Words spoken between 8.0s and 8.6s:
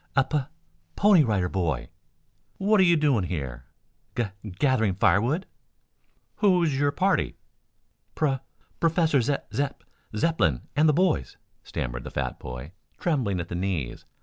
"Pro